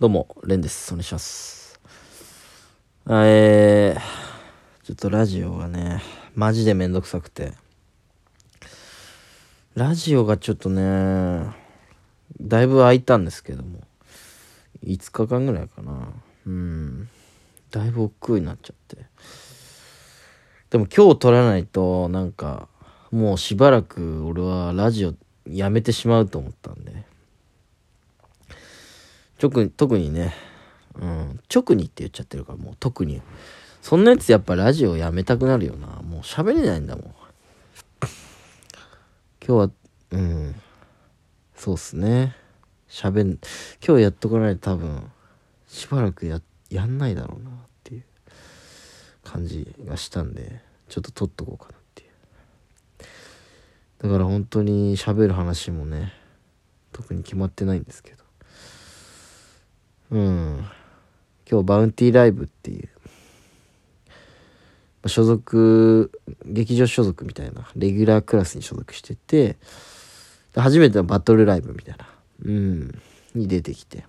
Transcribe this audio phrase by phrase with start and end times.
[0.00, 0.94] どうも、レンです。
[0.94, 1.80] お願いします。
[3.10, 6.00] えー、ちょっとラジオがね、
[6.36, 7.52] マジでめんどくさくて。
[9.74, 11.50] ラジオがちょっとね、
[12.40, 13.80] だいぶ空いたんですけども。
[14.84, 16.12] 5日間ぐらいかな。
[16.46, 17.08] うん。
[17.72, 19.04] だいぶ億劫になっちゃって。
[20.70, 22.68] でも今日撮らないと、なんか、
[23.10, 27.04] もうしばらく俺はラジオやめてしまうと思ったんで。
[29.38, 30.34] 特に、ね、
[31.00, 33.22] うん、直にって言っちゃってるからもう特に。
[33.80, 35.86] そんなやつやっぱラジオやめたくなるよな。
[36.02, 37.14] もう喋れないんだもん。
[39.46, 39.70] 今日は、
[40.10, 40.54] うん、
[41.54, 42.36] そうっすね。
[42.88, 43.38] 喋ん、
[43.86, 45.10] 今日やっとかないと多分、
[45.68, 47.52] しばらくや、やんないだろうなっ
[47.84, 48.04] ていう
[49.22, 52.10] 感じがしたんで、ちょっと撮っとこうかなっていう。
[54.02, 56.12] だから本当に喋る話もね、
[56.92, 58.27] 特に決まってないんですけど。
[60.10, 60.64] うん。
[61.50, 62.88] 今日バウンティーライブっていう、
[65.06, 66.10] 所属、
[66.44, 69.56] 劇場所属みたいな、レギュラークラスに所属してて、
[70.54, 72.08] 初めてのバトルライブみたいな、
[72.44, 73.00] うん、
[73.34, 74.04] に出てきて。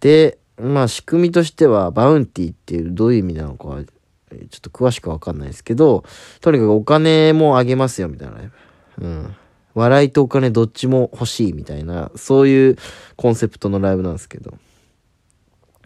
[0.00, 6.04] で、まあ仕組みとしては、バウンティーっていうどういう意味なのかは、ちょっと詳しくわかんないですけど、
[6.40, 8.50] とにかくお金もあげますよみたいなライ
[8.98, 9.06] ブ。
[9.06, 9.36] うん。
[9.74, 12.76] 笑いとお金どっちも欲しいみたいな、そういう
[13.16, 14.58] コンセプトのライブなんですけど。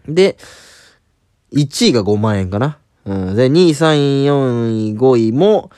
[0.07, 0.37] で、
[1.53, 2.79] 1位が5万円かな。
[3.05, 3.35] うん。
[3.35, 5.71] で、2位、3位、4位、5位も、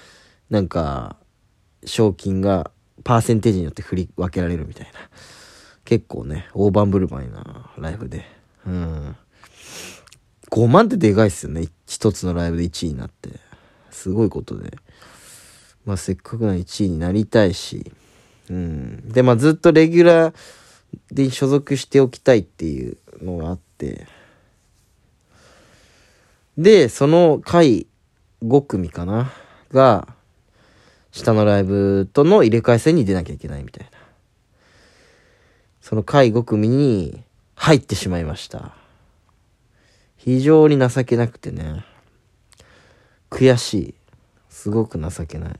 [0.50, 1.16] なんか、
[1.86, 2.72] 賞金が
[3.04, 5.00] パーセンテージによって振り分けられるみたいな。
[5.86, 8.26] 結構ね、大盤振る舞いなライブで。
[8.66, 9.16] うん。
[10.52, 11.68] 5万ってでかいっすよね。
[11.88, 13.30] 一つのライブで1位になって。
[13.92, 14.78] すごいことで。
[15.86, 17.92] まあ、せっかくの1位になりたいし、
[18.50, 19.10] うん。
[19.10, 20.36] で、まあ、ずっとレギュラー
[21.12, 24.08] で所属しておきたいっていうのがあって、
[26.58, 27.88] で、その回
[28.44, 29.32] 5組かな？
[29.72, 30.08] が、
[31.12, 33.98] 下のライブとの入れ替え戦に出なきゃいけないみたいな。
[35.82, 37.24] その回5組に
[37.56, 38.76] 入ってしまいました。
[40.18, 41.86] 非常に情けなくてね。
[43.30, 43.96] 悔しい。
[44.50, 45.60] すごく情けない。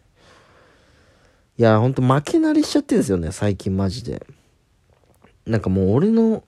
[1.60, 4.26] いや、ほんと負け慣れしちゃってるんですよね、最近マジで。
[5.46, 6.46] なんかもう俺の、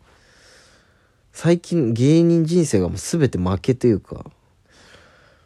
[1.33, 4.25] 最近芸人人生がもう全て負けというか、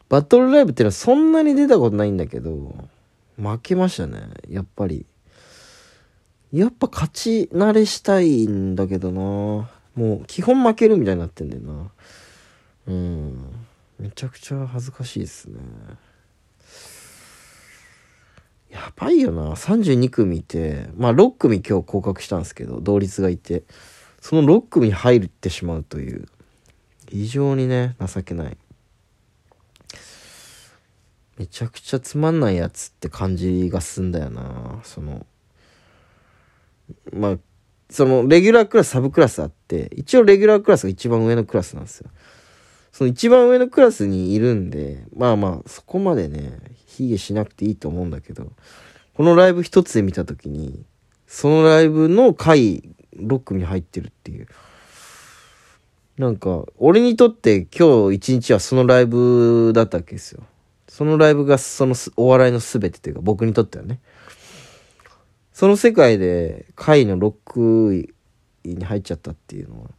[0.08, 2.76] バトルライブっていうのはそんなに出たことないんだけど、
[3.38, 5.08] 負けましたね、やっぱり。
[6.53, 11.92] やっぱ勝ち慣れしたいんだけどなもう基本負けるみたいになってんだよな。
[12.88, 13.66] うん。
[13.97, 15.59] めちゃくちゃ恥ずかしいですね。
[18.75, 19.53] やばいよな。
[19.53, 23.63] 32組いて、まあ6組今日降格したんですけど、同率がいて、
[24.19, 26.25] その6組入ってしまうという、
[27.08, 28.58] 非常にね、情けない。
[31.38, 34.81] めちゃくちゃつまんないやつって感じがすんだよな。
[34.84, 35.25] その、
[37.14, 37.38] まあ、
[37.90, 42.09] その、レギュラークラス、サブクラスあって、一応レギュラークラスが一番上のクラスなんですよ。
[42.91, 46.59] その一番上のクラスにいるんで、まあまあ、そこまでね、
[46.96, 48.52] 卑下しなくていいと思うんだけど、
[49.14, 50.84] このライブ一つで見たときに、
[51.28, 52.84] そのライブの回
[53.16, 54.48] 6組に入ってるっていう。
[56.18, 60.44] なんか、俺にとって今日一日はそのライブだったわけですよ。
[60.88, 64.00] そのライブがそのお笑いの全てというか僕にとってはね。
[65.52, 68.14] その世界で回の6位
[68.64, 69.90] に入っちゃったっていうのは、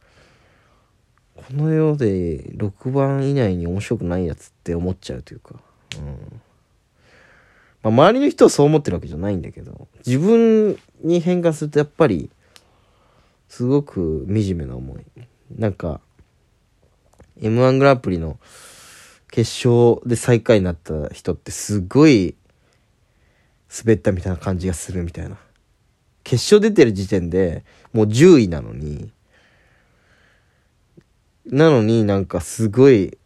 [1.35, 5.55] この世で6番以内に面白くないやつって思っちゃうというか、
[5.97, 6.41] うん。
[7.91, 12.29] まあ、周りの人はそう思ってるわけじゃないんだけど、自分に変換するとやっぱり、
[13.47, 15.05] すごく惨めな思い。
[15.55, 16.01] なんか、
[17.39, 18.39] M1 グランプリの
[19.31, 22.35] 決勝で最下位になった人ってすごい
[23.83, 25.37] 滑ったみたいな感じがするみたいな。
[26.23, 29.11] 決勝出てる時点でもう10位なのに、
[31.45, 33.17] なのになんかすごい、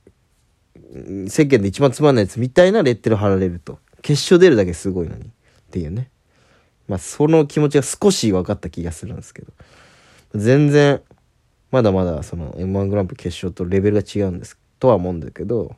[1.27, 3.79] 世間で一番つまんないやつみたいなレッテル貼られると。
[4.01, 5.24] 決勝出るだけすごいのに。
[5.24, 5.27] っ
[5.71, 6.09] ていうね。
[6.88, 9.51] まあ、その気持ちが少し分かった気がするんですけど。
[10.36, 11.01] 全然、
[11.71, 15.75] まだまだその M1 グランプリ決勝とレベルが違うんです、とは思うんだけど、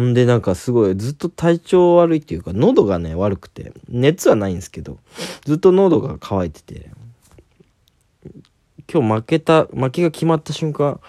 [0.00, 4.98] ん でなんかすごいずっと体調悪いっていうか喉がね悪くて熱はないんですけど
[5.44, 6.90] ずっと喉が渇いてて
[8.92, 11.00] 今日負けた負けが決まった瞬間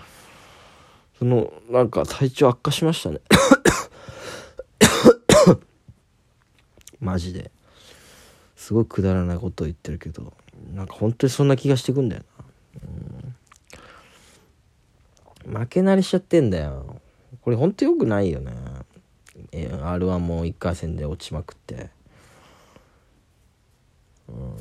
[1.20, 3.20] その、なんか体調悪化しましたね。
[7.00, 7.52] マジで。
[8.56, 10.34] すごいくだらないことを言ってるけど。
[10.74, 12.46] なんか本当にそんな気がしてくんだよな、
[15.48, 17.00] うん、負け慣れしちゃってんだよ。
[17.42, 18.52] これ本当良くないよね。
[19.54, 21.90] r 1も1回戦で落ちまくって。
[24.28, 24.56] うん。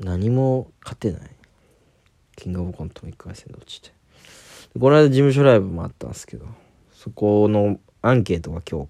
[0.00, 1.30] 何も勝てない。
[2.36, 3.97] キングオブコントも1回戦で落ちて。
[4.78, 6.46] この間事務所ライブもあったんですけど
[6.92, 8.88] そこのアンケートが今日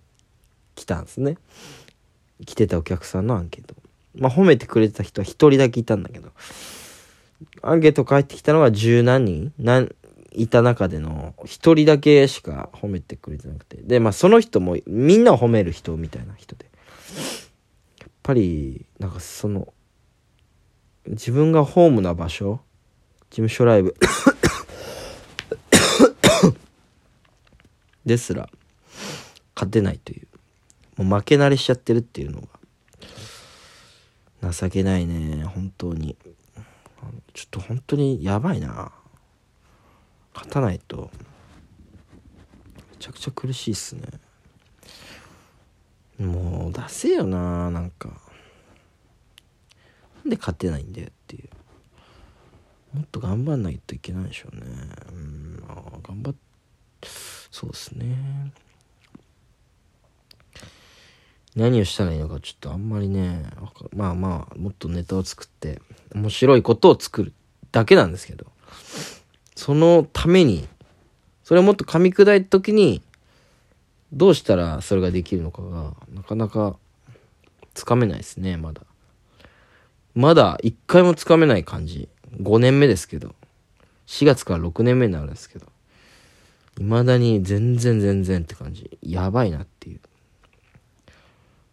[0.75, 1.37] 来たんですね。
[2.46, 3.75] 来てたお客さんのアンケート。
[4.14, 6.31] まあ褒めてくれてた人は1人だけいたんだけど
[7.62, 9.52] アンケート返ってきたのは十何人。
[9.58, 9.94] 何
[10.32, 13.79] いた中での1人だけしか褒めてくれてなくて。
[13.79, 16.67] でまあその人もみんなを褒める人みたいな人で。
[18.00, 19.73] やっぱりなんかその
[21.06, 22.61] 自分がホームな場所
[23.31, 23.94] 事務所ライブ
[28.08, 28.50] ですら
[29.55, 30.26] 勝てないという。
[31.02, 32.49] もう負け慣れしちゃってるっていうの
[34.43, 35.44] が情けないね。
[35.44, 36.16] 本当に。
[37.34, 38.90] ちょっと本当にやばいな。
[40.34, 41.10] 勝たないと。
[42.90, 44.02] めちゃくちゃ苦しいっすね。
[46.19, 48.08] もう出せよななんか。
[48.08, 48.14] な
[50.25, 51.49] んで勝てないんだよっていう。
[52.96, 54.62] もっと頑張んないといけないでしょうね。
[55.12, 56.48] うんまあ頑張って
[57.58, 58.52] そうですね。
[61.56, 63.46] 何をしたらいいのかちょっとあんまりね
[63.93, 65.82] まあまあもっとネタを作って
[66.14, 67.32] 面白いことを作る
[67.72, 68.46] だけなんですけど
[69.56, 70.69] そのために
[71.43, 73.02] それをもっと噛み砕いた時に
[74.12, 76.76] どうしたらそれができるのかがなかなか
[77.75, 78.82] つかめないですねまだ。
[80.14, 82.08] まだ一回もつかめない感じ。
[82.40, 83.34] 5年目ですけど。
[84.06, 85.66] 4月から6年目になるんですけど。
[86.78, 88.98] 未だに全然全然って感じ。
[89.02, 90.00] やばいなっていう。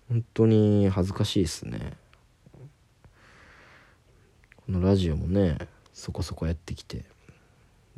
[0.09, 1.93] 本当に恥ずかしいですね。
[4.57, 5.57] このラジオもね
[5.93, 7.05] そこそこやってきて。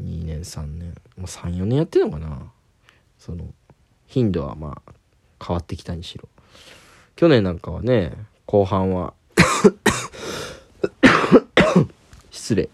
[0.02, 2.52] 2年3年、まあ、34年やってるのかな。
[3.18, 3.54] その
[4.06, 4.94] 頻度はまあ
[5.44, 6.30] 変わってきたにしろ。
[7.16, 8.14] 去年なんかはね
[8.46, 9.14] 後半は
[12.32, 12.70] 失礼。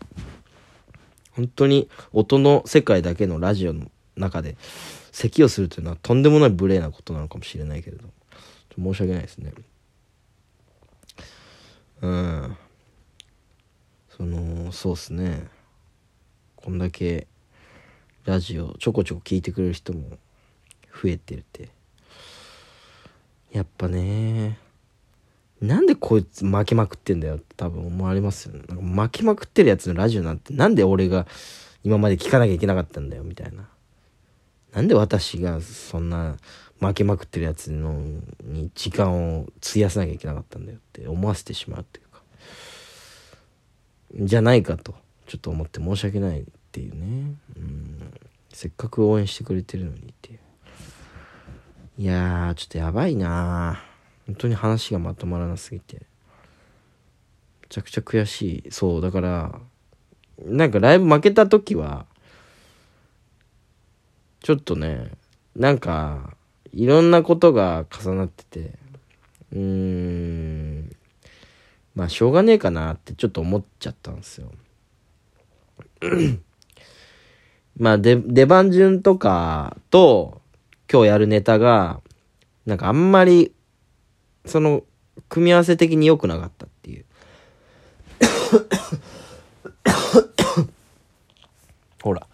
[1.31, 4.57] 本当に音の世界だけのラジオの中で
[5.12, 8.07] 咳をするというのはとんでもない無礼なことなのかもしれないけれど。
[8.75, 9.54] 申し訳ないですね。
[12.01, 12.57] うん。
[14.10, 15.48] そのそうっすね。
[16.56, 17.27] こんだけ
[18.25, 20.18] ラジオちょこちょこ聞いてくれる人も
[20.92, 21.69] 増えてるって。
[23.51, 24.57] やっぱね
[25.62, 28.63] なんでこいつ負けまくってんだよって多分思われますよね。
[28.68, 31.27] なんか負けまくってるやつのラジオなんてなんで俺が
[31.83, 33.69] 今まで聞かなきゃいけなかったんだよみたいな。
[34.74, 36.38] なんで私がそんな
[36.80, 37.94] 負けまくってるやつの
[38.44, 42.22] に時間を費やさなきゃいけなかったんだよって思わせてしまうっていうか。
[44.16, 44.96] じゃないかと
[45.28, 47.36] ちょっと思って申し訳ないっていうね。
[47.56, 48.14] うん。
[48.52, 50.40] せっかく応援してくれてるのにっていう。
[51.98, 53.94] いやー、ちょっとやばいなー。
[54.28, 56.02] 本当に話がまとまらなすぎてめ
[57.69, 59.60] ちゃくちゃ悔しいそうだから
[60.46, 62.06] なんかライブ負けた時は
[64.44, 65.10] ちょっとね
[65.56, 66.36] なんか
[66.74, 68.72] いろんなことが重なってて
[69.54, 70.95] うーん
[71.95, 74.52] まあしょうがねえかなってちょっと思っちゃったんですよ。
[77.78, 80.42] まあ出番順とかと
[80.92, 82.02] 今日やるネタが
[82.66, 83.54] なんかあんまり
[84.45, 84.83] その
[85.30, 87.06] 組み合わせ的に良くなかったっていう。
[92.02, 92.28] ほら。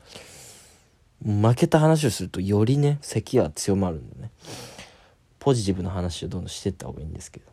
[1.24, 4.32] 負けた話をするとよりね咳は強まるんでね。
[5.40, 7.46] ポジティブな話をどんどんしてった方がいいんですけど。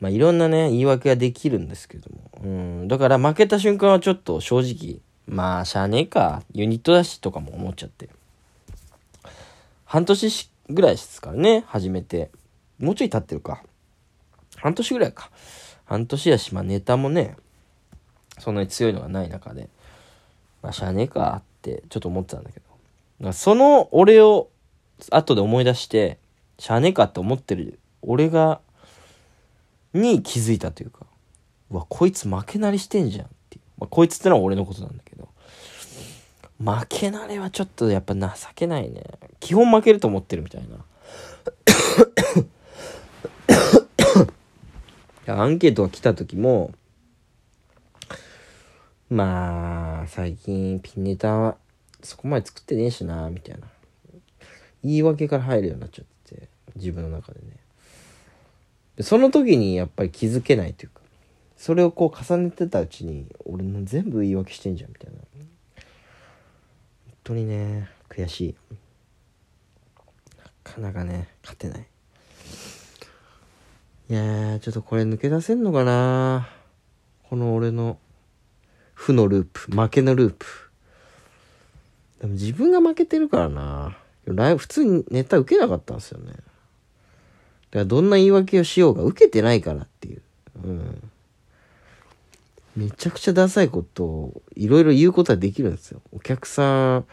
[0.00, 2.30] まあいろんなね言い訳ができるんですけども。
[2.42, 2.46] う
[2.84, 2.88] ん。
[2.88, 6.42] だから負けた瞬間はちょっと正直まあしゃあねえか。
[6.52, 8.08] ユニットだしとかも思っちゃって。
[9.84, 12.30] 半年ぐらいですからね、始めて。
[12.78, 13.62] もうちょい経ってるか。
[14.56, 15.30] 半年ぐらいか。
[15.84, 17.36] 半年やし、まあネタもね、
[18.38, 19.68] そんなに強いのがない中で、
[20.62, 22.60] まあしゃあねえかってちょっと思ってたんだけ
[23.20, 23.32] ど。
[23.32, 24.48] その俺を
[25.10, 26.18] 後で思い出して、
[26.58, 28.60] しゃあねえかって思ってる俺が、
[29.94, 31.06] に気づいたというか、
[31.70, 33.62] うわ、こいつ負けなりしてんじゃんっていう。
[33.78, 35.28] まあ、こいつってのは俺のことなんだけど。
[36.58, 39.02] 負け慣れはちょっとやっぱ情けないね。
[39.40, 40.84] 基本負けると思ってるみたいな。
[45.26, 46.72] アンケートが来た時も、
[49.08, 51.56] まあ、最近ピンネタは
[52.02, 53.66] そこまで作ってねえしな、みたいな。
[54.82, 57.62] 言い訳から入るようになっちゃってて、自分の中でね。
[58.96, 61.00] でその時にやっぱり気づけないというか
[61.56, 65.46] それをこう重ねてたうちに俺の全部言い訳してんじゃんみたいな本
[67.24, 68.54] 当にね悔しい
[70.38, 71.86] なかなかね勝てない
[74.10, 76.48] いやーちょっとこれ抜け出せんのかな
[77.28, 77.98] この俺の
[79.02, 80.46] 負のループ負けのループ。
[82.20, 83.96] でも自分が負けてるからな。
[84.26, 86.32] ライブ普通にネタ受けなかったんですよね。
[86.32, 86.42] だか
[87.72, 90.22] らどんな言い訳をしようが受けてないからっていう。
[90.62, 91.10] うん。
[92.76, 96.00] めちゃくちゃダサいことをいろいろ言うことはできるんですよ。
[96.12, 97.04] お客さん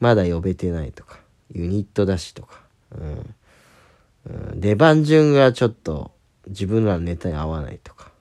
[0.00, 1.20] まだ呼べてないとか
[1.52, 2.60] ユニットだしとか。
[2.90, 3.34] うん。
[4.24, 6.12] うん、出番順がちょっと
[6.48, 8.11] 自分らのネタに合わないとか。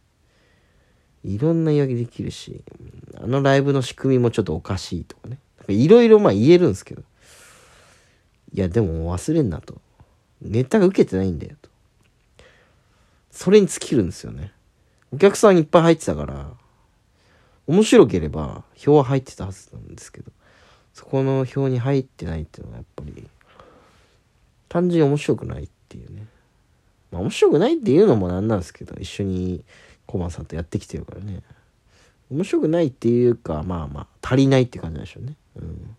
[1.24, 2.64] いろんな言い訳できるし、
[3.16, 5.38] あのライブの仕組みもちょっとおかしいとかね。
[5.68, 7.04] いろいろまあ言えるんですけど。
[8.54, 9.80] いや、でも忘れんなと。
[10.42, 11.70] ネタが受けてないんだよと。
[13.30, 14.52] それに尽きるんですよね。
[15.14, 16.52] お客さんいっぱい入ってたから、
[17.68, 20.32] 面白ければ票は入ってたはずなんですけど、
[20.94, 23.28] そこの票に入ってないっていうのはやっぱり、
[24.68, 26.26] 単純に面白くないっていうね。
[27.12, 29.64] まあ面白くないっていうのもなんなんですけど、一緒に
[30.12, 31.42] コマさんとやってきてるからね。
[32.30, 35.36] 面白くないっていうか、まあまあ、足りないって感じでしょうね。
[35.56, 35.96] うん。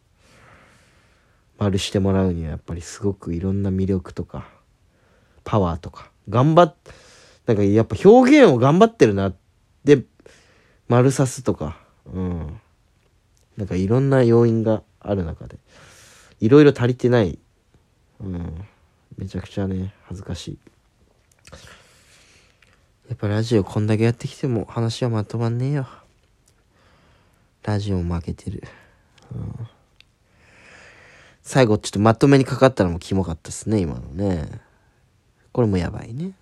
[1.58, 4.46] 丸してもらうにはやっぱりすごくいろんな魅力とか、
[5.44, 6.74] パワーとか、頑張っ、
[7.46, 9.32] なんかやっぱ表現を頑張ってるな。
[9.84, 10.04] で、
[10.88, 11.78] 丸さすとか、
[12.12, 12.60] うん。
[13.56, 15.56] なんかいろんな要因がある中で、
[16.40, 17.38] いろいろ足りてない
[18.20, 18.66] うん。
[19.16, 20.58] めちゃくちゃね、恥ずかしい。
[23.08, 25.86] やっぱラジオこんだけやってきても話はまとまんねえよ。
[27.62, 28.62] ラジオも負けてる。
[29.34, 29.68] うん。
[31.42, 34.60] 最後ちょっとまとめにかかったのもキモかったっすね、今のね。
[35.52, 36.32] これもやばいね。